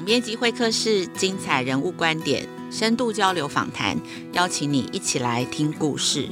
[0.00, 3.94] 总编辑会客室，精彩人物观点，深度交流访谈，
[4.32, 6.26] 邀请你一起来听故事。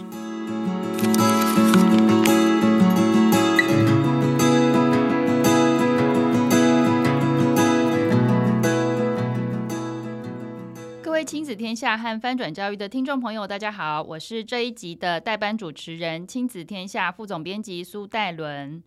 [11.03, 18.83] 各位亲子天下和翻转教育的听众朋友，大家好，我是这一集的代班主持人，亲子天下副总编辑苏戴伦。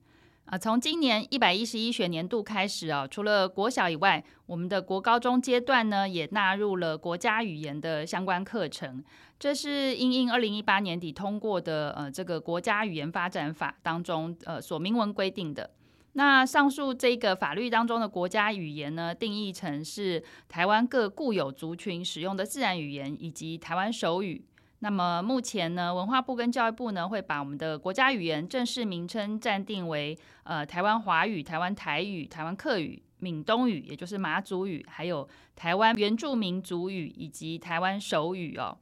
[0.52, 9.02] 啊，从今年一百一十一学年度开始啊，除了国小以外，我们的国高中阶段呢，也纳入了国家语言的相关课程。
[9.40, 15.70] 这是因应二零一八年底通过的呃这个国家语言发展法当中呃所明文规定的。
[16.14, 24.44] 那上述这个法律当中的国家语言呢，定义成是台湾各固有族群使用的自然语言以及台湾手语。
[24.84, 38.75] 那么目前呢，文化部跟教育部呢，会把我们的国家语言正式名称暂定为呃台湾华语、台湾台语、台湾客语、闽东语，也就是马祖语，还有台湾原住民族语以及台湾手语哦。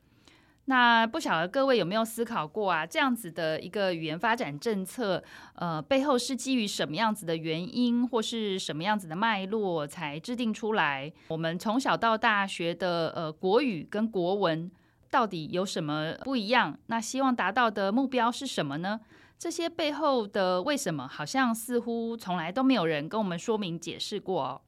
[0.65, 2.85] 那不晓得各位有没有思考过啊？
[2.85, 5.21] 这样子的一个语言发展政策，
[5.55, 11.11] 呃，背后是基于什么样子的原因，或是什么样子的脉络才制定出来？
[11.27, 14.71] 我们从小到大学的呃国语跟国文。
[15.09, 16.77] 到底有什么不一样？
[16.87, 18.99] 那希望达到的目标是什么呢？
[19.37, 24.61] 这些背后的为什么，好像似乎从来都没有人跟我们说明解释过哦。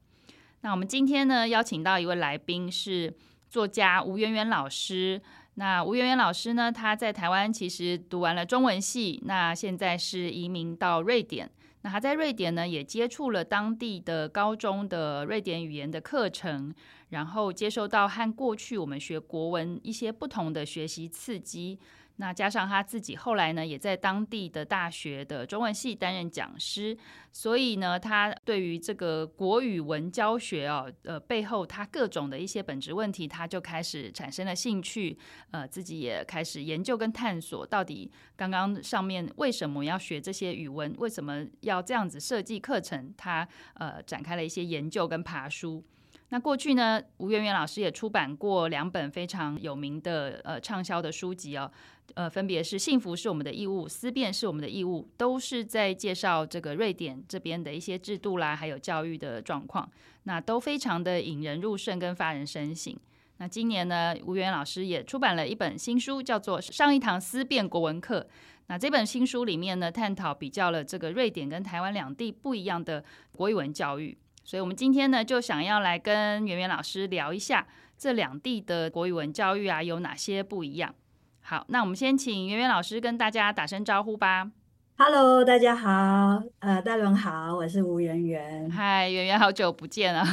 [0.62, 3.12] 那我们今天呢，邀请到一位来宾是
[3.50, 5.20] 作家吴圆圆老师。
[5.56, 11.50] 那吴圆圆老师呢，他在台湾其实读完了中文系，那现在是移民到瑞典。
[11.82, 16.74] 那他在瑞典呢，也接触了当地的高中的瑞典语言的课程。
[17.10, 21.78] 然后接受到和过去我们学国文一些不同的学习刺激，
[22.22, 26.96] 那加上他自己后来呢，也在当地的大学的中文系担任讲师，
[27.32, 35.18] 所以呢，他对于这个国语文教学哦，呃，背后他各种的一些本质问题，他就开始产生了兴趣，
[35.50, 45.84] 呃，自己也开始研究跟探索，到底刚刚上面为什么要学这些语文，为什么要这样子设计课程，他呃展开了一些研究跟爬书。
[46.32, 51.70] 那过去呢，吴媛媛老师也出版过两本非常有名的呃畅销的书籍哦，
[52.14, 59.86] 呃，分别是《幸福是我们的义务》，《思辨是我们的义务》，都是在介绍这个瑞典这边的一些制度啦，还有教育的状况，
[60.22, 62.96] 那都非常的引人入胜跟发人深省。
[63.36, 68.20] 那今年呢，吴圆圆老师也出版了一本新书，叫做《上一堂思辨国文课》。
[68.68, 74.16] 那这本新书里面呢，探讨比较了这个瑞典跟台湾两地不一样的国语文教育。
[74.44, 77.66] 所以，我们今天呢，就想要来跟圆圆老师聊一下
[77.96, 80.94] 这两地的国语文教育啊，有哪些不一样。
[81.40, 84.50] 好，那我们先请圆圆老师跟大家打声招呼吧。
[84.98, 88.70] Hello，大家好，呃，大伦好，我是吴圆圆。
[88.70, 90.24] 嗨，圆圆，好久不见了，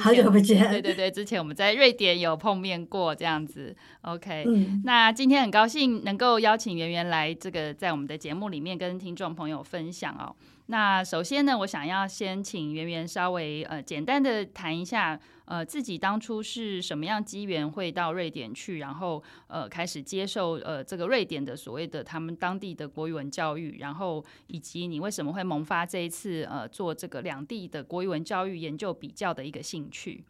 [0.00, 0.70] 好久不见。
[0.70, 3.76] 对对对，之前我们在瑞典有碰面过，这样子。
[4.02, 10.34] OK，嗯，那今天很高兴能够邀请圆圆来这个在我们的节目里面跟听众朋友分享哦。
[10.70, 30.24] 那首先呢，我想要先请圆圆稍微呃简单的谈一下，呃自己当初是什么样机缘会到瑞典去，然后呃开始接受呃这个瑞典的所谓的他们当地的国语文教育，然后以及你为什么会萌发这一次呃做这个两地的国语文教育研究比较的一个兴趣。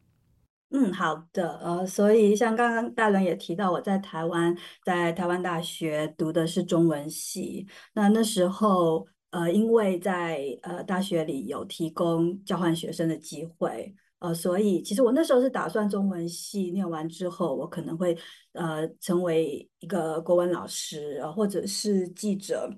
[0.70, 9.06] 嗯，好的，呃，所以像刚刚大伦也提到，我在台湾在台湾大学读的是中文系，那那时候。
[9.30, 18.16] 呃，因为在呃大学里有提供交换学生的机会，呃，所以其实我那时候是打算中文系念完之后，我可能会
[18.52, 22.68] 呃成为一个国文老师，呃，或者是记者，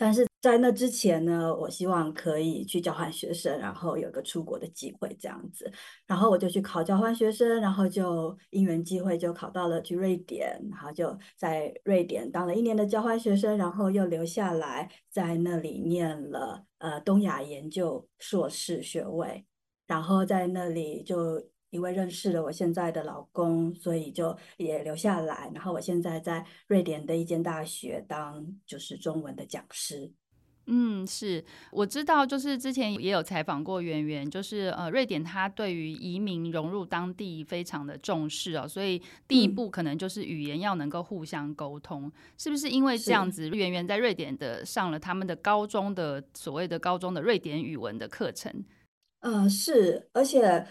[0.00, 0.26] 但是。
[0.42, 5.70] 在那之前呢，我希望可以去交换学生，然后有个出国的机会这样子，
[6.06, 19.44] 然后我就去考交换学生，然后就因缘际会就考到了去瑞典，然后就在瑞典当了一年的交换学生，然后又留下来在那里念了呃东亚研究硕士学位，
[19.86, 30.10] 然后在那里就因为认识了我现在的老公，所以就也留下来，然后我现在在瑞典的一间大学当就是中文的讲师。
[30.72, 31.44] 嗯，是。
[31.72, 48.64] 我知道，就是之前也有采访过圆圆，就是呃，瑞典他对于移民融入当地非常的重视哦，所以第一步可能就是语言要能够互相沟通，嗯、是不是因为这样子，圆圆在瑞典的上了他们的高中的所谓的高中的瑞典语文的课程？
[49.20, 50.64] 呃，是，而且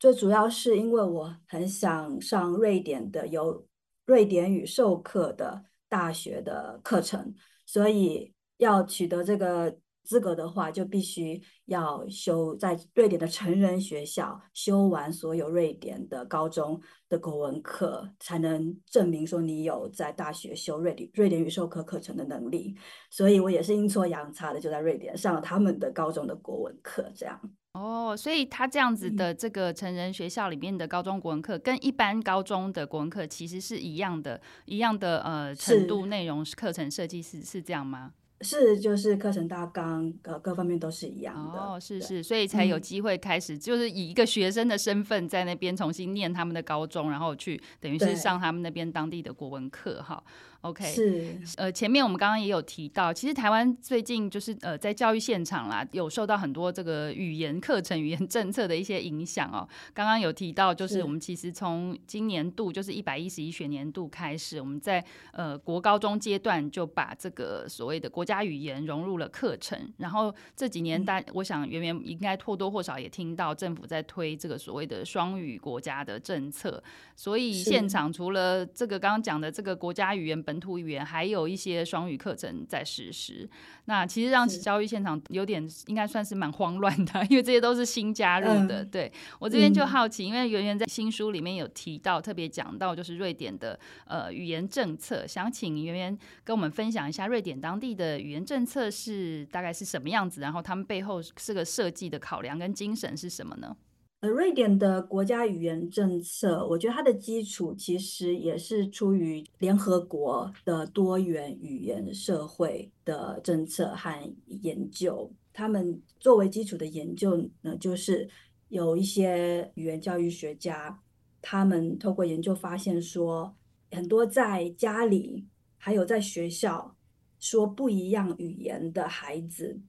[0.00, 3.64] 最主要是因为我很想上瑞典的有
[4.04, 7.32] 瑞典语授课的大学的课程，
[7.64, 8.34] 所以。
[8.60, 9.74] 要取得这个
[10.04, 22.76] 资格的话，就必须要修在瑞典的成人学校修完所有瑞典的高中的国文课，才能证明说你有在大学修瑞典瑞典语授课课程的能力。
[23.10, 27.40] 所以我也是阴错阳差的就在瑞典上了他们的高中的国文课，这样。
[27.72, 38.12] 哦，所以他这样子的这个成人学校里面的高中国文课，跟一般高中的国文课其实是一样的，一样的呃程度、内容、课程设计是是这样吗？
[38.42, 41.60] 是，就是课程大纲各各方面都是一样的。
[41.60, 50.24] 哦，是是，所以才有机会开始，就是以一个学生的身份在那边重新念他们的高中，然后去等于是上他们那边当地的国文课哈。
[50.62, 59.66] OK，是呃，前面我们刚刚也有提到，其实台湾最近就是呃，在教育现场啦，有受到很多这个语言课程、语言政策的一些影响哦。
[59.94, 65.02] 刚刚有提到，就是我们其实从今年度，就是一百一十一学年度开始，我们在
[65.32, 69.90] 呃国高中阶段就把这个所谓的国家语言融入了课程。
[69.96, 76.82] 然后这几年大，我想圆圆应该或多或少也听到政府在推这个所谓的双语国家的政策。
[77.16, 83.48] 所以现场除了这个刚刚讲的这个国家语言，本土语言还有一些双语课程在实施，
[83.84, 88.82] 那其实让教育现场有点应该算是蛮慌乱的， 因为这些都是新加入的。
[88.82, 103.76] 嗯、对我这边就好奇，因为圆圆在新书里面有提到，特别讲到就是瑞典的呃语言政策，想请圆圆跟我们分享一下瑞典当地的语言政策是大概是什么样子，然后他们背后这个设计的考量跟精神是什么呢？
[104.20, 115.32] 呃，瑞典的国家语言政策，我觉得它的基础其实也是出于联合国的多元语言社会的政策和研究。
[115.54, 118.28] 他们作为基础的研究呢，就是
[118.68, 121.00] 有一些语言教育学家，
[121.40, 123.56] 他们透过研究发现说，
[123.90, 125.46] 很多在家里
[125.78, 126.94] 还有在学校
[127.38, 129.80] 说不一样语言的孩子。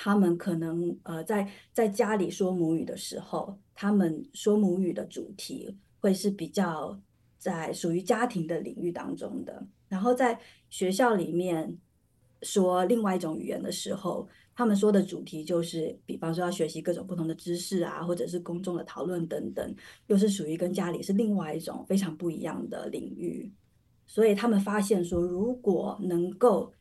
[0.00, 6.96] 他们可能呃在在家里说母语的时候，他们说母语的主题会是比较
[7.36, 10.38] 在属于家庭的领域当中的，然后在
[10.70, 11.76] 学校里面
[12.42, 19.74] 说另外一种语言的时候，他们说的主题就是，比方说要学习各种不同的知识啊，或者是公众的讨论等等，
[20.06, 23.52] 又是属于跟家里是另外一种非常不一样的领域，
[24.06, 26.72] 所以他们发现说，如果能够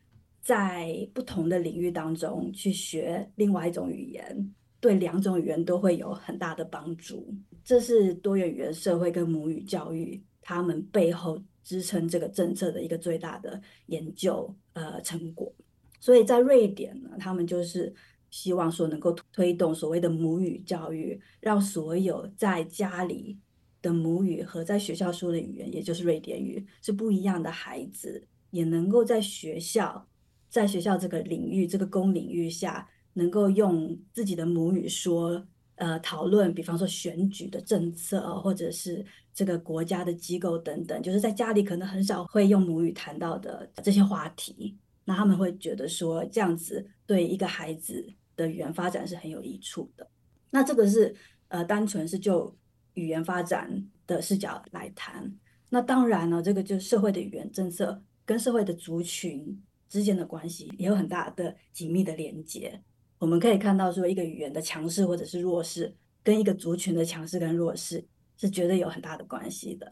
[0.48, 7.36] 在不同的领域当中去学另外一种语言，对两种语言都会有很大的帮助。
[7.66, 15.54] 这是多元语言社会跟母语教育他们背后支撑这个政策的一个最大的研究呃成果。
[16.00, 17.94] 所以在瑞典呢，他们就是
[18.30, 23.38] 希望说能够推动所谓的母语教育，让所有在家里
[23.82, 30.08] 的母语和在学校说的语言，也就是瑞典语是不一样的孩子，也能够在学校。
[30.50, 35.46] 在学校这个领域，这个公领域下，能够用自己的母语说，
[35.76, 48.06] 呃，讨论，比方说选举的政策，或者是这个国家的机构等等，就是在家里可能很少会用母语谈到的这些话题，那他们会觉得说，这样子对一个孩子
[48.36, 50.10] 的语言发展是很有益处的。
[50.50, 51.14] 那这个是
[51.50, 52.56] 呃，单纯是就
[52.94, 55.32] 语言发展的视角来谈。
[55.70, 59.62] 那当然呢，这个就是社会的语言政策跟社会的族群。
[59.90, 62.82] 之间的关系也有很大的紧密的连接。
[63.20, 68.06] 我们可以看到，说一个语言的强势或者是弱势，跟一个族群的强势跟弱势
[68.38, 69.92] 是绝对有很大的关系的。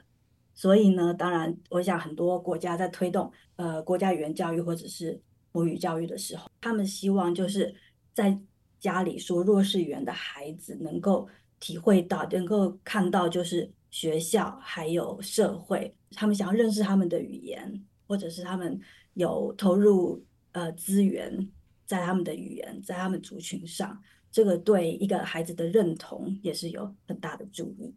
[0.53, 5.19] 所以呢，当然，我想很多国家在推动呃国家语言教育或者是
[5.51, 7.73] 母语教育的时候，他们希望就是
[8.13, 8.39] 在
[8.79, 11.27] 家里说弱势语言的孩子能够
[11.59, 18.79] 体会到，能够看到，就是学校还有社会，他们想要认识他们的语言，或者是他们。
[19.15, 21.49] 有投入呃资源
[21.85, 27.93] 在他们的语言，在他们族群上，这个对一个孩子的认同也是有很大的助力。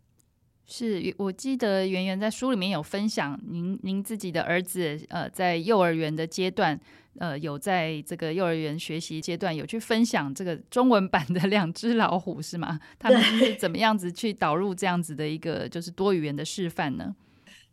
[0.64, 6.78] 是我记得圆圆在书里面有分享您，您您自己的儿子呃在幼儿园的阶段，
[7.18, 12.78] 呃有在这个幼儿园学习阶段有去分享这个中文版的两只老虎是吗？
[12.98, 17.16] 他们是怎么样子去导入这样子的一个就是多语言的示范呢？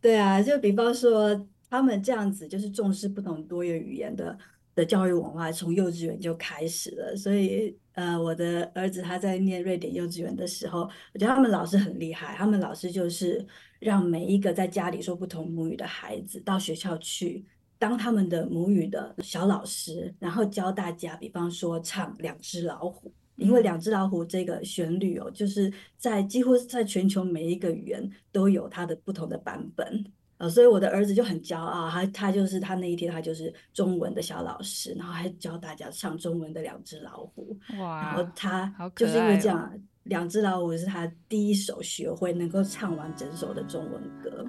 [0.02, 1.48] 对啊，就比方说。
[1.70, 4.38] 他们这样子就是重视不同多元语言的
[4.76, 7.16] 的教育文化，从幼稚园就开始了。
[7.16, 10.82] 所以，呃，我的儿子他在念瑞典幼稚园的时候，
[11.14, 12.36] 我觉得他们老师很厉害。
[12.36, 13.46] 他们老师就是
[13.80, 17.46] 让每一个在家里说不同母语的孩子到学校去
[17.78, 30.06] 当他们的母语的小老师，然后教大家，比方说唱《两只老虎》，因为《两只老虎》这个旋律哦，就是在几乎在全球每一个语言都有它的不同的版本。
[30.38, 37.58] 呃，所以我的儿子就很骄傲，他他就是他那一天他就是中文的小老师，然后还教大家唱中文的两只老虎。
[37.80, 39.72] 哇，然后他就是因为这样，
[40.04, 44.46] 两只老虎是他第一首学会能够唱完整首的中文歌。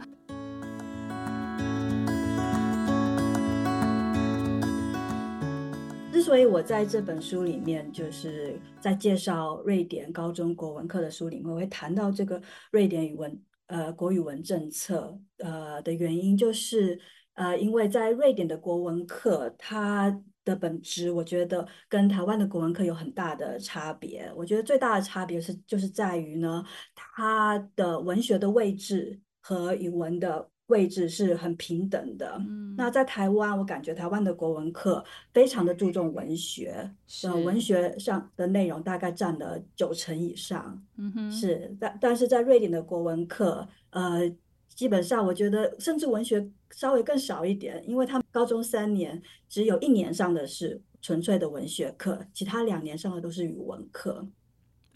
[6.13, 13.41] 之所以我在这本书里面，就是在介绍瑞典高中国文课的书里面，我会谈到这个瑞典语文。
[13.67, 16.99] 呃，国语文政策呃的原因就是
[17.35, 24.33] 呃，因为在瑞典的国文课，它的本质我觉得跟台湾的国文课有很大的差别。
[24.37, 32.37] 我觉得最大的差别是就是在于呢，它的文学的位置和语文的位置是很平等的。
[32.41, 40.83] 嗯，那在台湾，我感觉台湾的国文课非常的注重文学，是文学上的内容大概占了九成以上。
[40.97, 44.31] 嗯哼，是，但但是在瑞典的国文课，呃，
[44.69, 54.27] 基本上我觉得甚至文学稍微更少一点，因为他们高中三年只有一年上的是纯粹的文学课，其他两年上的都是语文课。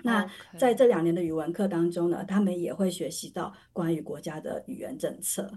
[0.02, 0.28] 那
[0.58, 5.50] 在这两年的语文课当中呢，他们也会学习到关于国家的语言政策。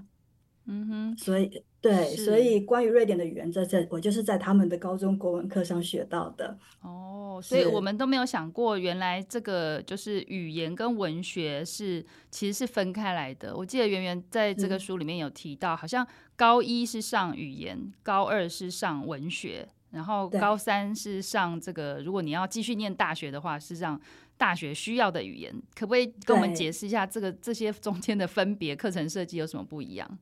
[0.66, 6.58] 嗯哼，所以对，所以关于瑞典的语言政策，我就是在他们的高中国文课上学到的。
[6.82, 13.54] 哦，所以我们都没有想过，原来这个就是语言跟文学是其实是分开来的。
[13.54, 16.08] 我记得圆圆在这个书里面有提到，好像
[16.38, 19.68] 高一是上语言，高二是上文学。
[19.94, 24.00] 然后高三是上这个，如果你要继续念大学的话，是上
[24.38, 28.76] 大学需要的语言，可不可以跟我们解释一下这个这些中间的分别？
[28.76, 30.20] 课程设计有什么不一样？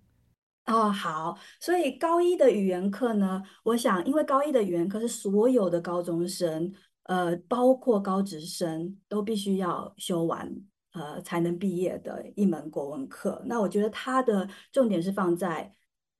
[0.66, 6.72] 哦，好，所以高一的语言课呢，我想，因为高一的语言课是所有的高中生，
[7.04, 10.54] 呃，包括高职生都必须要修完，
[10.94, 13.42] 呃，才能毕业的一门国文课。
[13.46, 15.74] 那我觉得它的重点是放在，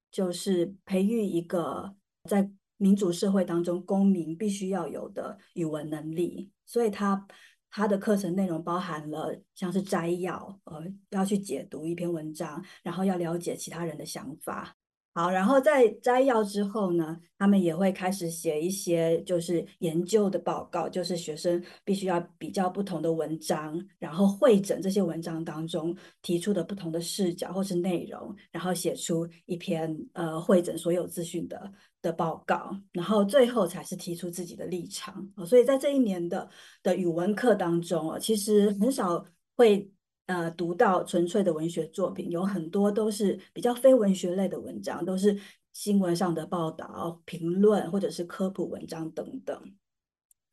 [0.10, 1.94] 就是培育一个
[2.28, 2.50] 在
[2.82, 7.24] 民主社会当中，公民必须要有的语文能力，所以他
[7.70, 14.76] 他的课程内容包含了像是摘要，呃，要去解读一篇文章，然后要了解其他人的想法。
[15.14, 31.70] 好，然后在摘要之后呢，他们也会开始写一些就是研究的报告，就是学生必须要比较不同的文章，然后会诊这些文章当中提出的不同的视角或是内容，然后写出一篇呃会诊所有资讯的
[32.02, 35.28] 的报告，然后最后才是提出自己的立场。
[35.46, 36.50] 所以在这一年的
[36.84, 39.92] 的语文课当中啊，其实很少会。
[40.28, 45.38] 呃，读到纯粹的文学作品，有很多都是比较非文学类的文章，都是
[45.74, 49.62] 新闻上的报道、评论或者是科普文章等等。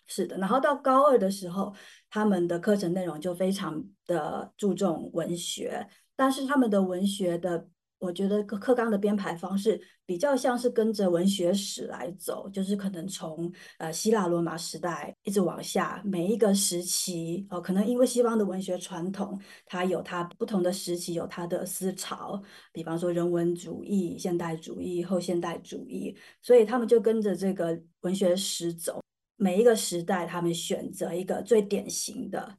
[0.07, 1.73] 是的，然后到高二的时候，
[2.11, 5.87] 他们的课程内容就非常的注重文学，
[6.17, 7.69] 但是他们的文学的。
[7.99, 22.41] 我觉得课纲的编排方式比较像是跟着文学史来走，就是可能从呃希腊罗马时代一直往下，每一个时期哦，可能因为西方的文学传统，它有它不同的时期有它的思潮，
[22.73, 29.03] 比方说人文主义、现代主义、后现代主义，所以他们就跟着这个文学史走，
[29.37, 32.57] 每一个时代他们选择一个最典型的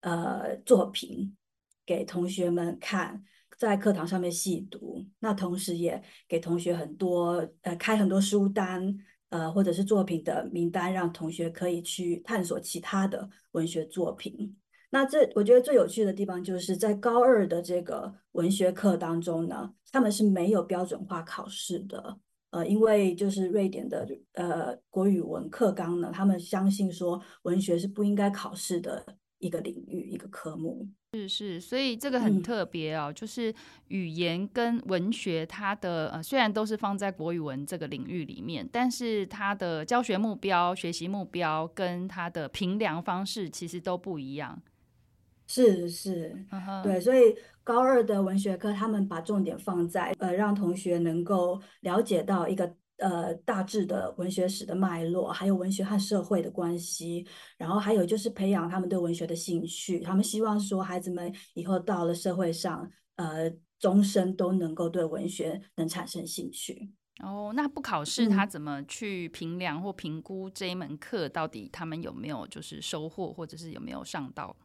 [0.00, 1.34] 呃作品
[1.86, 3.24] 给同学们看。
[3.58, 8.94] 在课堂上面细读，那同时也给同学很多呃开很多书单，
[9.28, 14.56] 呃或者是作品的名单，让同学可以去探索其他的文学作品。
[14.90, 22.18] 那这我觉得最有趣的地方就是在高二的这个文学课当中呢，他们是没有标准化考试的，
[22.50, 29.02] 呃，因为就是瑞典的呃国语文课纲呢，他们相信说文学是不应该考试的
[29.38, 30.86] 一个领域一个科目。
[31.14, 33.54] 是是，所以这个很特别哦，嗯、就是
[33.88, 44.62] 语言跟文学，它的呃虽然都是放在国语文这个领域里面，但是它的教学目标、学习目标跟它的评量方式其实都不一样。
[45.46, 46.46] 是是，
[46.82, 52.74] 对，所以高二的文学课，他们把重点放在呃让同学能够了解到一个。
[53.02, 57.26] 呃，大致的文学史的脉络，还有文学和社会的关系，
[57.58, 59.98] 然后还有就是培养他们对文学的兴趣。
[59.98, 66.92] 他们希望说，孩子们以后到了社会上，呃，终身都能够对文学能产生兴趣。
[67.22, 74.56] 哦，那不考试，他怎么去评量或评估这一门课到底他们有没有就是收获，或者是有没有上道？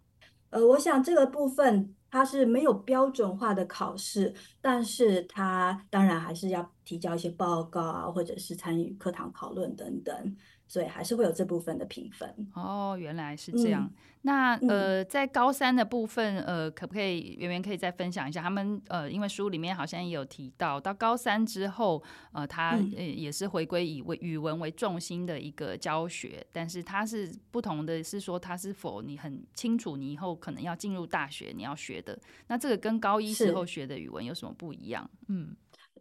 [0.49, 10.35] 呃，我想这个部分它是没有标准化的考试，但是它当然还是要提交一些报告啊，或者是参与课堂讨论等等。
[10.67, 12.29] 所以还是会有这部分的评分。
[12.53, 13.83] 哦，原来是这样。
[13.83, 13.93] 嗯、
[14.23, 18.41] 那嗯、呃，在高三的部分，呃，可不可以圆圆可以再分享一下？
[18.41, 35.09] 他们呃，因为书里面好像也有提到，到高三之后，呃，他呃也是回归以为语文为重心的一个教学，但是它是不同的，是说它是否你很清楚你以后可能要进入大学你要学的，那这个跟高一时候学的语文有什么不一样？
[35.27, 35.55] 嗯。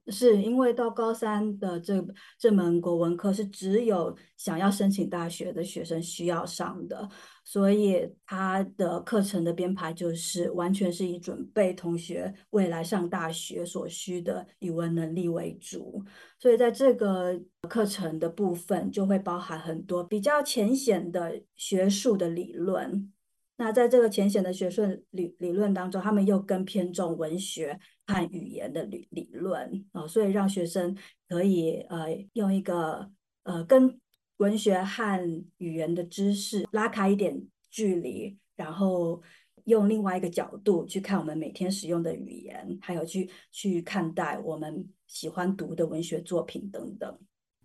[0.08, 2.04] 是因为到高三的这
[2.38, 7.08] 这门国文课是只有想要申请大学的学生需要上的，
[7.44, 16.04] 所以他的课程的编排就是完全是以准备同学未来上大学所需的语文能力为主，
[16.38, 23.12] 所以在这个课程的部分就会包含很多比较浅显的学术的理论。
[23.58, 24.82] 那在这个浅显的学术
[25.12, 30.96] 理理论当中，他们又更偏重文学和语言的理理论啊、所以让学生
[31.28, 33.10] 可以呃用一个
[33.42, 34.00] 呃跟
[34.38, 39.22] 文学和语言的知识拉开一点距离，然后
[39.64, 47.18] 用另外一个角度去看我们每天使用的语言，还有去去看待我们喜欢读的文学作品等等。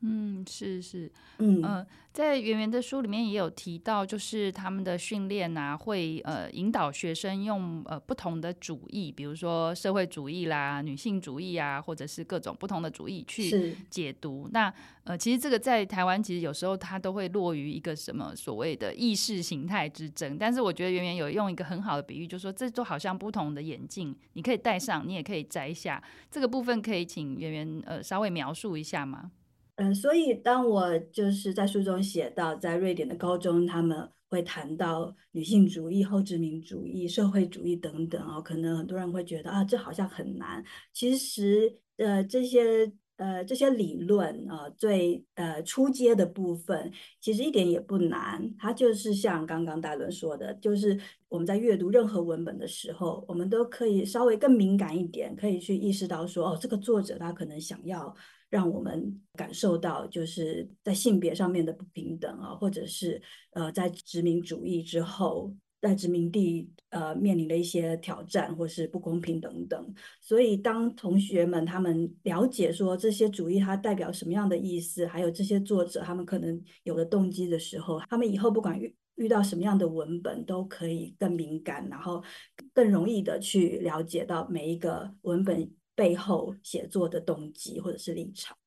[0.03, 14.50] 嗯，是是，嗯、呃，在圆圆的书里面也有提到，就是他们的训练啊，会呃引导学生用呃不同的主义，比如说社会主义啦、女性主义啊，或者是各种不同的主义去解读。
[14.51, 20.36] 那呃，其实这个在台湾其实有时候它都会落于一个什么所谓的意识形态之争。
[20.36, 26.01] 但是我觉得圆圆有用一个很好的比喻，就是说这都好像不同的眼镜，你可以戴上，你也可以摘下。
[26.31, 29.29] 这个部分可以请圆圆呃稍微描述一下吗？
[29.81, 40.63] 嗯，所以当我就是在书中写到，在瑞典的高中，他们会谈到女性主义、后殖民主义、社会主义等等啊，可能很多人会觉得啊，这好像很难。
[40.93, 48.53] 其实，呃，这些呃这些理论啊，最呃初阶的部分，其实一点也不难。
[48.59, 50.95] 它就是像刚刚大伦说的，就是
[51.27, 58.15] 我们在阅读任何文本的时候，我们都可以稍微更敏感一点，可以去意识到说，哦，这个作者他可能想要。
[58.51, 63.20] 让我们感受到，就是在性别上面的不平等啊，或者是
[63.51, 69.93] 呃，在殖民主义之后，在殖民地呃面临的一些挑战或是不公平等等。
[70.20, 82.22] 所以，当同学们他们了解说这些主义它代表什么样的意思，还有这些作者他们可能有的动机的时候，他们以后不管遇遇到什么样的文本，都可以更敏感，然后
[82.74, 85.72] 更容易的去了解到每一个文本。
[86.01, 88.57] 背后写作的动机或者是立场，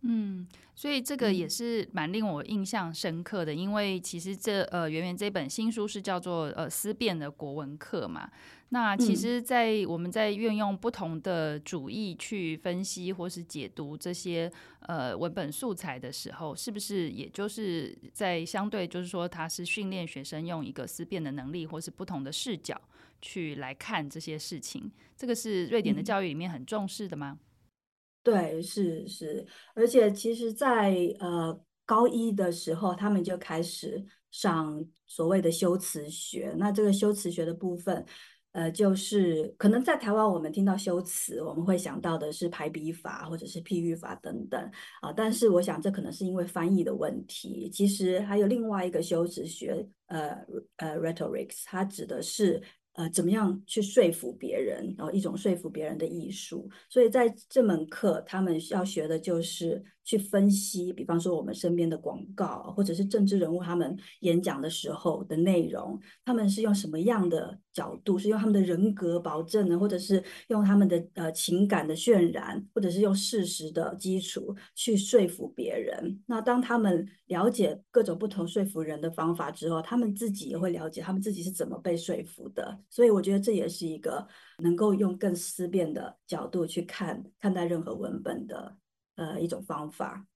[0.00, 8.30] 嗯，所以这个也是蛮令我印象深刻的，因为其实这呃圆圆这本新书是叫做呃思辨的国文课嘛，
[8.70, 22.80] 那其实，在我们在运用不同的主义去分析或是解读这些呃文本素材的时候，是不是也就是在相对就是说，它是训练学生用一个思辨的能力，或是不同的视角。
[23.22, 27.38] 去来看这些事情，这个是瑞典的教育里面很重视的吗？
[27.38, 27.46] 嗯、
[28.24, 36.54] 对，是是，而且其实在，在呃高一的时候，他们就开始上所谓的修辞学。
[36.58, 38.04] 那这个修辞学的部分，
[38.52, 44.60] 呃，就是可能在台湾我们听到修辞，我们会想到的是排比法或者是譬喻法等等
[45.00, 45.12] 啊、呃。
[45.14, 47.68] 但是我想，这可能是因为翻译的问题。
[47.70, 50.30] 其实还有另外一个修辞学，呃
[50.76, 52.62] 呃，rhetorics，它指的是。
[52.94, 56.68] 呃，怎么样去说服别人，然后一种说服别人的艺术。
[56.88, 59.82] 所以在这门课，他们要学的就是。
[60.04, 68.18] 去分析，比方说我们身边的广告，或者是政治人物他们演讲的时候的内容，他们是用什么样的角度？
[68.18, 76.20] 是用他们的人格保证呢，或者是用他们的呃情感的渲染，或者是用事实的基础去说服别人？
[76.26, 82.78] 那当他们了解各种不同说服人的方法之后，他们自己也会了解他们自己是怎么被说服的。
[82.90, 84.26] 所以我觉得这也是一个
[84.58, 88.76] 能够用更思辨的角度去看看待任何文本的。
[89.16, 90.26] 呃，一种方法。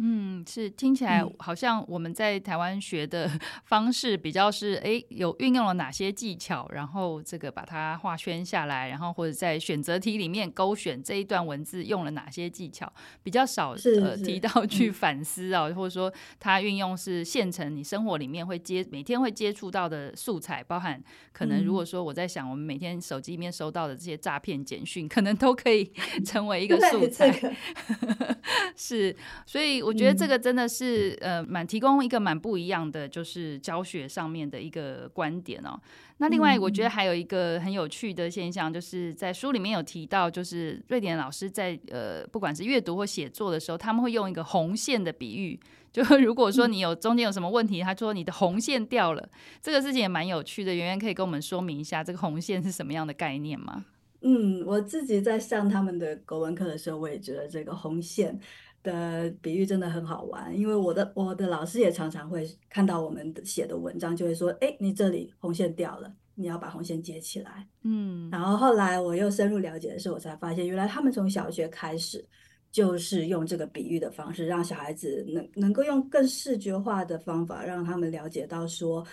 [0.00, 3.28] 嗯，是听起来好像我们在台湾学的
[3.66, 12.92] 方式比较是，哎、嗯，有运用了哪些技巧，然后这个把它画圈下来，然后或者在选择题里面勾选这一段文字用了哪些技巧，
[13.24, 25.90] 比较少呃提到去反思啊，嗯、或者说它运用是现成你生活里面会接每天会接触到的素材，包含可能如果说我在想，我们每天手机里面收到的这些诈骗简讯，可能都可以
[26.24, 28.38] 成为一个素材，这 个、
[28.76, 29.87] 是，所以。
[29.88, 35.80] 我觉得这个真的是呃，蛮提供一个蛮不一样的，就是教学上面的一个观点哦。
[36.18, 45.58] 那另外，我觉得还有一个很有趣的现象，就是在书里面有提到，就是瑞典老师在呃，不管是阅读或写作的时候，他们会用一个红线的比喻，
[45.90, 49.28] 就如果说你有中间有什么问题，他说你的红线掉了，
[49.62, 50.74] 这个事情也蛮有趣的。
[50.74, 53.86] 圆圆可以跟我们说明一下这个红线是什么样的概念吗？
[54.20, 58.36] 嗯，我自己在上他们的国文课的时候，我也觉得这个红线
[58.82, 72.24] 的比喻真的很好玩，因为我的我的老师也常常会看到我们写的文章，就会说：“哎，你这里红线掉了，你要把红线接起来。”嗯，然后后来我又深入了解的时候，我才发现原来他们从小学开始
[72.70, 79.06] 就是用这个比喻的方式，让小孩子能能够用更视觉化的方法，让他们了解到说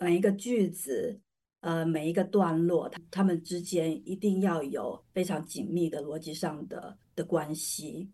[0.00, 1.18] 每一个句子。
[1.60, 8.06] 呃，每一个段落，他他们之间一定要有非常紧密的逻辑上的的关系。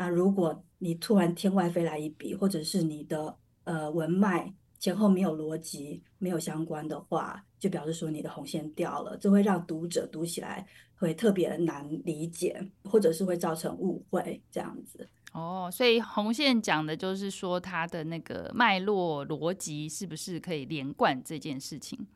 [0.00, 15.06] 那如果你突然天外飞来一笔，或者是你的呃文脉前后没有逻辑、没有相关的话，就表示说你的红线掉了，这会让读者读起来会特别难理解，或者是会造成误会这样子。
[15.34, 22.06] 哦，所以红线讲的就是说它的那个脉络逻辑是不是可以连贯这件事情？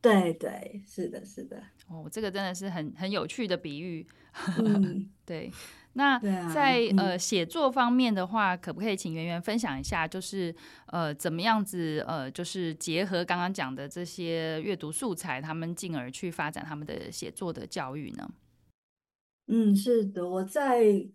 [0.00, 1.62] 对对，是的，是的。
[1.88, 4.06] 哦，这个真的是很很有趣的比喻。
[4.58, 5.52] 嗯、 对，
[5.94, 6.18] 那
[6.54, 10.54] 在、呃写作方面的话，可不可以请圆圆分享一下，就是
[10.86, 18.30] 呃怎么样子呃，就是结合刚刚讲的这些阅读素材，他们进而去发展他们的写作的教育呢？
[19.48, 21.06] 嗯，是的，我在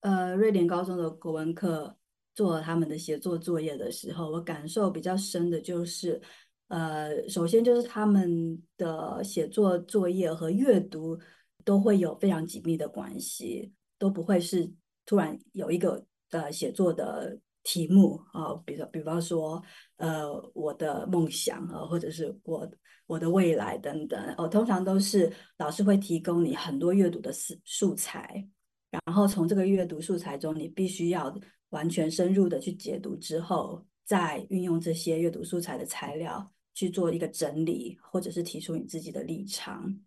[0.00, 1.94] 呃瑞典高中的国文课
[2.34, 6.22] 做他们的写作作业的时候，我感受比较深的就是。
[6.70, 11.18] 呃，首先就是他们的写作作业和阅读
[11.64, 14.72] 都会有非常紧密的关系，都不会是
[15.04, 19.60] 突然有一个呃写作的题目啊，比如比方说
[19.96, 22.70] 呃我的梦想啊，或者是我
[23.06, 25.28] 我的未来等等，哦，通常都是
[25.58, 28.48] 老师会提供你很多阅读的素素材，
[28.92, 31.36] 然后从这个阅读素材中，你必须要
[31.70, 36.52] 完全深入的去解读之后，再运用这些阅读素材的材料。
[36.74, 40.00] 去做一个整理，或者是提出你自己的立场。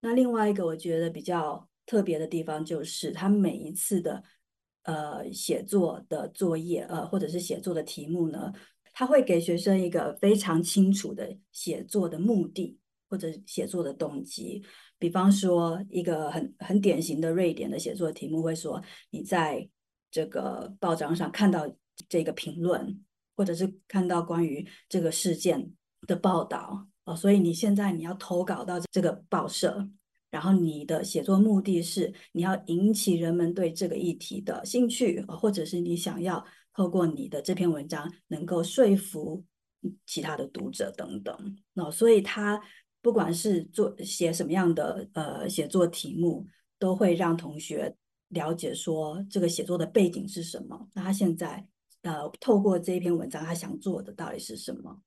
[0.00, 4.22] 那另外一个我觉得比较特别的地方，就是他每一次的
[4.82, 8.52] 呃写作的作业，呃或者是写作的题目呢，
[8.92, 14.62] 他会给学生一个非常清楚的写作的目的或者写作的动机。
[14.98, 19.68] 比方说，一个很很典型的瑞典的写作题目会说，你在
[20.10, 21.66] 这个报章上看到
[22.08, 23.02] 这个评论，
[23.36, 25.72] 或者是看到关于这个事件。
[26.06, 29.88] 的报道哦，所以你现在你要投稿到这个报社，
[30.30, 39.44] 然后你的写作目的是你要引起人们对这个议题的兴趣，或者是你想要透过你的这篇文章能够说服
[40.06, 41.56] 其他的读者等等。
[41.72, 42.60] 那所以他
[43.02, 46.46] 不管是做写什么样的呃写作题目，
[46.78, 47.94] 都会让同学
[48.28, 50.88] 了解说这个写作的背景是什么。
[50.94, 51.64] 那他现在
[52.00, 54.98] 呃透过这一篇文章，他想做的到底是什么？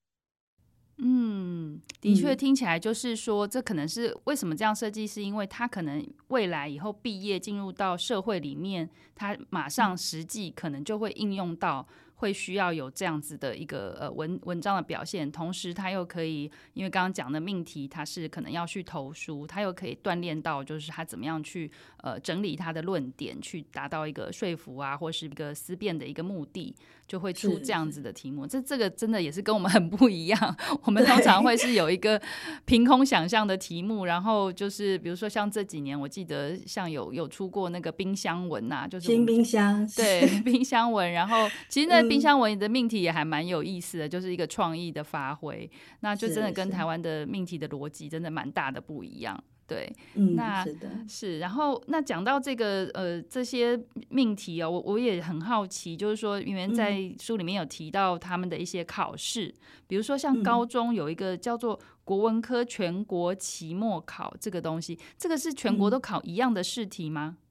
[1.00, 11.88] 嗯，的确听起来就是说，这可能是为什么这样设计，是因为他可能未来以后毕业进入到社会里面，他马上实际可能就会应用到。
[12.20, 26.76] 会需要有这样子的一个呃文文章的表现，同时他又可以，因为刚刚讲的命题，他是可能要去投书，他又可以锻炼到，就是他怎么样去呃整理他的论点，去达到一个说服啊，或是一个思辨的一个目的，
[27.08, 28.48] 就会出这样子的题目。
[28.48, 30.58] 这这个真的也是跟我们很不一样。
[30.82, 32.20] 我们通常会是有一个
[32.66, 42.08] 凭空想象的题目，然后就是比如说像这几年，我记得像有有出过那个冰箱文呐，就是新冰箱，对 冰箱文，然后其实那。
[42.08, 49.38] 冰箱文的命题也还蛮有意思的，就是一个创意的发挥，那就真的跟台湾的命题的逻辑真的蛮大的不一样。
[49.68, 51.40] 对，嗯，那是的，是。
[51.40, 53.78] 然后那讲到这个呃这些
[54.10, 59.54] 命题哦，我我也很好奇，就是说，因为在书里面有提到他们的一些考试，嗯、
[59.88, 67.36] 比如说像高中有一个叫做国文科全国期末考这个东西，这个是全国都考一样的试题吗？
[67.38, 67.44] 嗯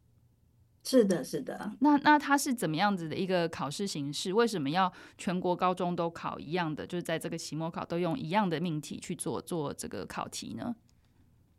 [0.87, 1.73] 是的，是的。
[1.81, 4.33] 那那它是怎么样子的一个考试形式？
[4.33, 6.87] 为什么要全国高中都考一样的？
[6.87, 10.77] 就是在这个期末考都用一样的命题去做做这个考题呢？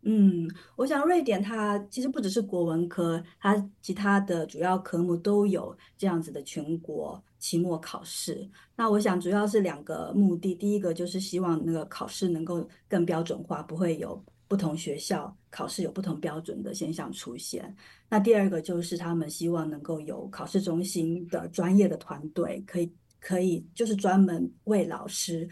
[0.03, 8.49] 嗯，我想瑞典它其实不只是国文科，它其他的主要科目都有这样子的全国期末考试。
[8.75, 14.23] 那我想主要是两个目的，第一个就是希望那个考试能够更标准化，不会有。
[14.49, 17.75] 不同学校考试有不同标准的现象出现。
[18.07, 25.45] 那第二个就是他们希望能够有考试中心的专业的团队，可以可以就是专门为老师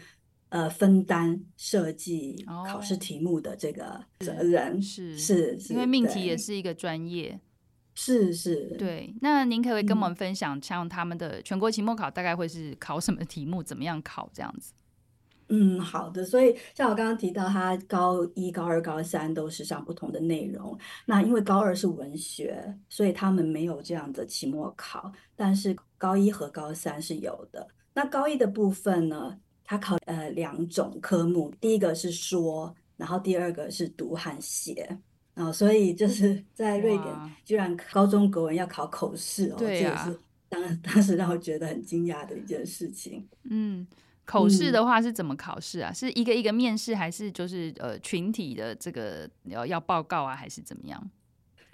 [0.48, 4.80] 呃分担设计考试题目的这个责任。
[4.80, 7.40] 是，是，因为命题也是一个专业。
[7.98, 9.14] 是是，对。
[9.22, 14.74] 那您可不可以跟我们分享，像他们的全国期末考大概会是考什么题目，怎么样考这样子？
[15.48, 16.22] 嗯，好的。
[16.22, 20.78] 所以像我刚刚提到，他高一、高二、高三都是上不同的内容。
[21.06, 25.10] 那因为高二是文学，所以他们没有这样的期末考。
[25.34, 27.66] 但是高一和高三是有的。
[27.94, 34.98] 那高一的部分呢，他考呃两种科目，第一个是说，然后第二个是读和写。
[35.34, 43.28] 啊、哦，所以就是在瑞典，居然高中国文要考口试哦，对啊、这也是当当时让我觉得很惊讶的一件事情。
[43.42, 43.86] 嗯。
[44.24, 45.92] 口试的话是怎么考试啊？
[45.92, 51.10] 嗯、是一个一个面试，还是就是呃群体的这个要要报告啊，还是怎么样？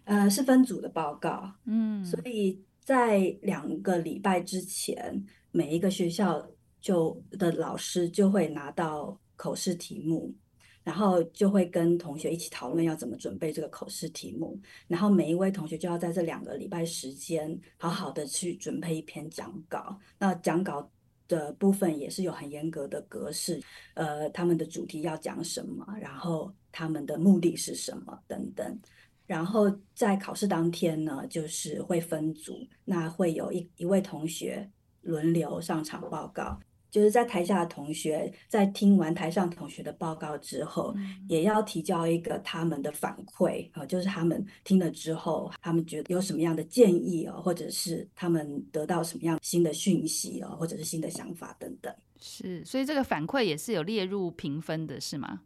[0.04, 1.50] 呃，是分组的报告。
[1.64, 6.46] 嗯，所以在两个礼拜之前，每一个学校
[6.82, 10.34] 就的老师就会拿到口试题目，
[10.82, 19.98] 然后就会跟同学一起讨论要怎么准备这个口试题目，然后每一位同学就要在这两个礼拜时间好好的去准备一篇讲稿。
[20.18, 20.86] 那讲稿。
[21.28, 23.58] 的部分也是有很严格的格式，
[23.94, 28.78] 呃，他们的主题要讲什么，然后他们的目的是什么等等，
[29.26, 34.68] 然后在考试当天呢，就是会分组，那会有一一位同学
[35.00, 36.60] 轮流上场报告。
[36.92, 51.92] 就是在台下的同学在听完台上同学的报告之后，嗯、也要提交一个他们的反馈啊，就是他们听了之后，他们觉得有什么样的建议啊，或者是他们得到什么样新的讯息啊，或者是新的想法等等。
[52.20, 55.40] 是，所以这个反馈也是有列入评分的，是吗？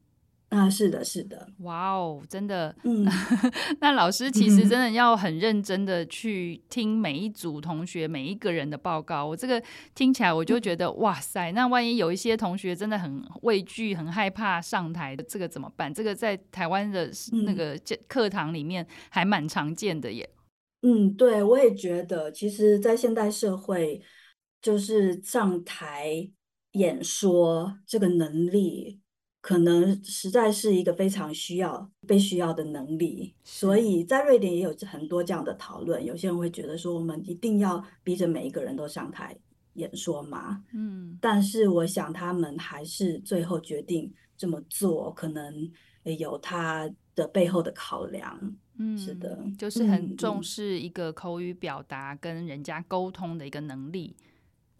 [0.49, 3.05] 啊，是的，是的，哇哦，真的，嗯，
[3.81, 9.27] 那老师其实真的要很认真的去听每一组同学每一个人的报告。
[9.27, 9.61] 我这个
[9.95, 15.93] 听起来我就觉得，嗯、哇塞，那万一有一些同学真的很畏惧、很害怕上台的，这个怎么办？
[15.93, 17.11] 这个在台湾的
[17.45, 20.31] 那个课堂里面还蛮常见的耶。
[20.83, 24.01] 嗯，对，我也觉得，其实，在现代社会，
[24.63, 26.31] 就是上台
[26.73, 29.01] 演说这个能力。
[29.47, 36.05] 可能实在是一个非常需要被需要的能力，所以在瑞典也有很多这样的讨论。
[36.05, 39.39] 有些人会觉得说，我们一定要逼着每一个人都上台
[39.75, 40.65] 演说吗？
[40.75, 45.71] 嗯，但是我想他们还是最后决定这么做，可能
[46.19, 48.57] 有他的背后的考量。
[48.79, 54.17] 嗯，是的，就是很重视一个口语表达跟人家沟通的一个能力。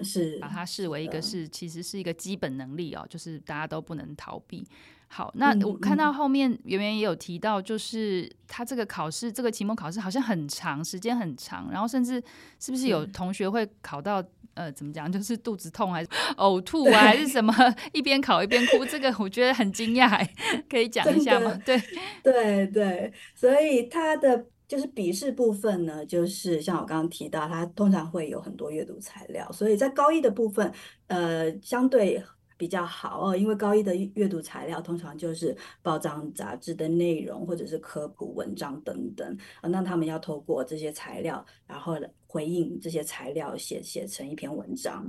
[0.01, 4.67] 是把它视为一个是，其实是一个基本能力哦，就是大家都不能逃避。
[5.09, 12.23] 好，那我看到后面圆圆也有提到，就是他这个考试，这个期末考试好像很长，时间很长，然后甚至
[12.59, 14.23] 是不是有同学会考到
[14.55, 17.55] 呃，怎么讲，就是肚子痛还是呕吐啊，还是什么，
[17.93, 18.85] 一边考一边哭？
[18.85, 20.29] 这个我觉得很惊讶，
[20.69, 21.57] 可以讲一下吗？
[21.65, 21.81] 对
[22.25, 24.47] 对对，所以他的。
[24.69, 30.73] 就是笔试部分呢，就是像我刚刚提到，它通常会有很多阅读材料，所以在高一的部分，
[31.07, 32.21] 呃，相对
[32.57, 45.07] 比较好哦，因为高一的阅读材料通常就是报章杂志的内容或者是科普文章等等，呃，那他们要透过这些材料，然后回应这些材料写写成一篇文章。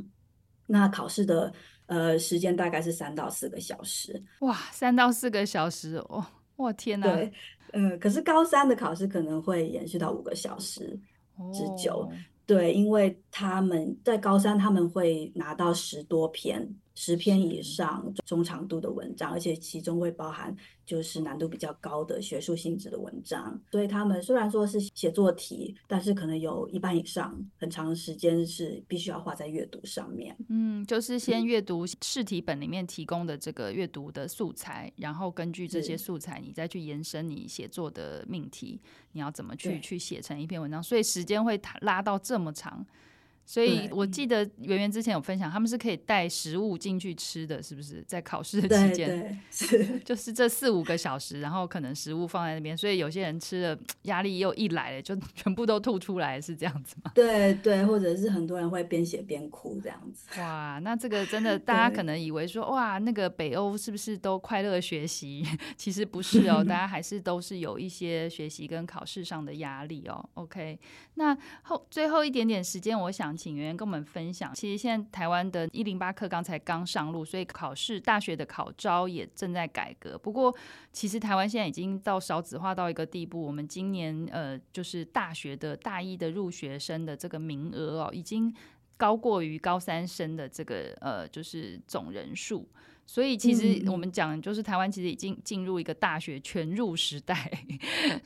[0.67, 1.51] 那考试的
[1.85, 4.21] 呃时间大概是三到四个小时。
[4.41, 6.23] 哇，三到四个小时哦，
[6.57, 7.15] 哇天哪！
[7.15, 7.31] 对。
[7.73, 10.99] 嗯，可是高三的考试可能会延续到五个小时
[11.53, 12.11] 之久，oh.
[12.45, 16.67] 对，因为他们在高三他们会拿到十多篇。
[16.99, 30.35] 十篇以上中长度的文章，而且其中会包含就是难度比较高的学术性质的文章，所以他们虽然说是写作题，但是可能有一半以上很长时间是必须要花在阅读上面。
[30.49, 38.81] 嗯，就是先阅读试题本里面提供的这个阅读的素材，然后根据这些素材，你再去延伸你写作的命题，
[39.11, 42.83] 你要怎么去去写成一篇文章，所以时间会拉到这么长。
[43.49, 48.03] 所以我记得圆圆之前有分享，他们是可以带食物进去吃的，是不是？
[48.05, 57.11] 在考试的期间，对对是 就是这四五个小时，然后可能食物放在那边，所以有些人吃了压力又一来了，就 全部都吐出来，是这样子吗？
[57.15, 60.27] 对对，或者是很多人会边写边哭这样子。
[60.41, 65.41] 哇，那这个真的， 大家可能以为说，哇，那个北欧是不是都快乐学习？
[65.77, 70.29] 其实不是哦，大家还是都是有一些学习跟考试上的压力哦。
[70.33, 70.77] OK，
[71.13, 73.36] 那后最后一点点时间，我想。
[73.37, 80.17] 请圆圆跟我们分享，其实现在台湾的一零八课刚才刚上路，所以考试大学的考招也正在改革。
[80.17, 80.53] 不过，
[80.91, 88.53] 其实台湾现在已经到少子化到一个地步，我们今年呃，就是大学的大一的入学生的这个名额哦，已经
[88.97, 92.67] 高过于高三生的这个呃，就是总人数。
[93.09, 97.49] 所以其实我们讲，就是台湾其实已经进入一个大学全入时代，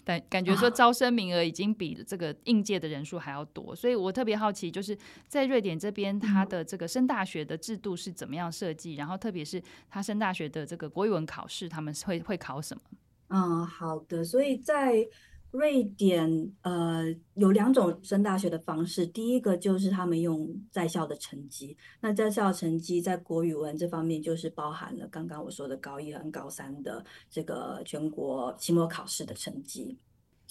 [0.04, 3.76] 但感觉说招生名额已经比这个应届的人数还要多。
[3.76, 8.96] 所以我特别好奇，就是在瑞典这边，它的这个升大学的制度是怎么样设计？
[8.96, 12.82] 然后特别是它升大学的这个国语文考试，他们会会考什么？
[13.30, 14.24] 嗯，好的。
[14.24, 15.08] 所以在
[15.51, 19.05] 瑞典，呃，有两种升大学的方式。
[19.05, 29.97] 第一个就是他们用在校的成绩，那在校成绩在国语文这方面就是包含了刚刚我说的高一和高三的这个全国期末考试的成绩。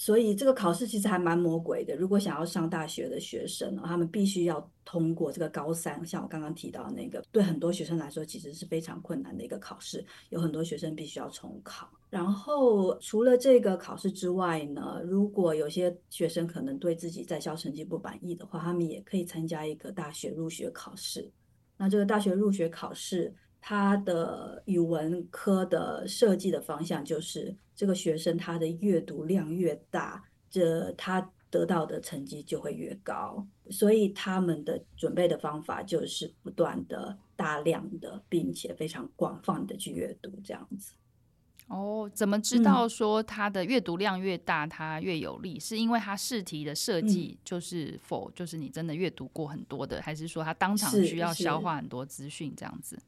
[0.01, 1.95] 所以这个考试其实还蛮魔鬼的。
[1.95, 11.87] 如果想要上大学的学生，他们必须要通过这个高三，像我刚刚提到那个，对很多学生来说其实是非常困难的一个考试，有很多学生必须要重考。
[12.09, 21.31] 然后除了这个考试之外呢，如果有些学生可能对自己在校成绩不满意的话，他们也可以参加一个大学入学考试。
[21.77, 23.31] 那这个大学入学考试，
[23.61, 33.45] 它的语文科的设计的方向就是，这个学生他的阅读量越大，这他得到的成绩就会越高。
[33.69, 40.93] 所以他们的准备的方法就是不断的、大量的，并且非常广泛的去阅读，这样子。
[41.67, 45.57] 哦，怎么知道说他的阅读量越大，他越有利？
[45.57, 52.99] 是因为他试题的设计就是否，就是你真的阅读过很多的，还是说他当场需要消化很多资讯这样子？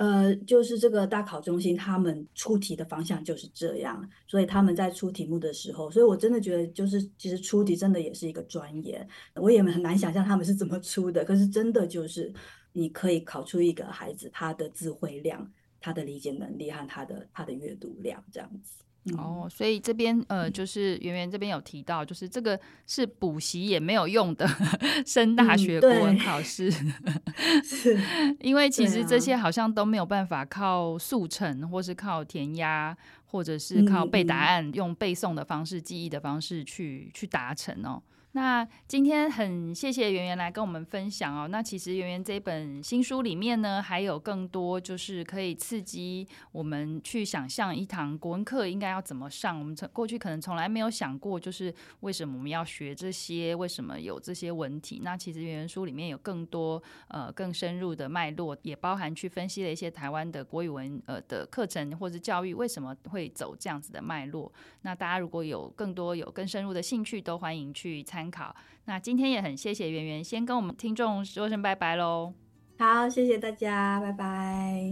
[0.00, 11.22] 呃，就是这个大考中心，他们出题的方向就是这样，所以他们在出题目的时候，所以我真的觉得，就是其实出题真的也是一个专业，我也很难想象他们是怎么出的。
[11.22, 12.32] 可是真的就是，
[12.72, 15.46] 你可以考出一个孩子他的智慧量、
[15.82, 18.82] 他的理解能力和他的他的阅读量这样子。
[19.16, 24.46] 哦，所以这边呃，就是圆圆这边有提到，就是这个是补习也没有用的
[25.06, 26.70] 升大学国文考试，
[27.04, 27.98] 嗯、是，
[28.40, 38.02] 因为其实这些好像都没有办法靠速成，或是靠填鸭，或者是靠背答案，嗯、用背诵的方式、记忆的方式去去达成哦。
[38.32, 41.48] 那今天很谢谢圆圆来跟我们分享哦。
[41.48, 49.58] 那其实圆圆这本新书里面呢，还有更多就是可以刺激我们去想象一堂国文课应该要怎么上。
[49.58, 55.00] 我们从过去可能从来没有想过，就是为什么我们要学这些，为什么有这些文体。
[55.02, 64.52] 那其实圆圆书里面有更多呃更深入的脉络，也包含去分析了一些台湾的国语文呃的课程或者教育为什么会走这样子的脉络。
[64.82, 68.19] 那大家如果有更多有更深入的兴趣，都欢迎去参。
[68.20, 68.54] 参考。
[68.84, 72.34] 那今天也很谢谢圆圆，先跟我们听众说声拜拜喽。
[72.78, 74.82] 好，谢谢大家，拜拜。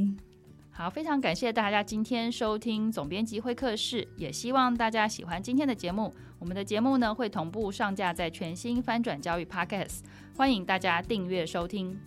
[0.70, 6.14] 好，非常感谢大家今天收听总编辑会客室，也希望大家喜欢今天的节目。
[6.38, 10.00] 我们的节目呢会同步上架在全新翻转教育 Podcast，
[10.36, 11.98] 欢迎大家订阅收听。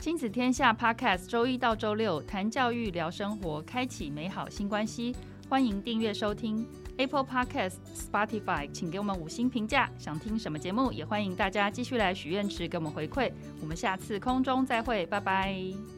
[0.00, 5.14] 亲子天下 Podcast，周一到周六谈教育、聊生活，开启美好新关系。
[5.48, 6.66] 欢迎订阅收听。
[6.98, 9.90] Apple Podcast、Spotify，请给我们五星评价。
[9.98, 13.32] 想听什么节目，也欢迎大家继续来许愿池给我们回馈。
[13.60, 15.97] 我们下次空中再会，拜拜。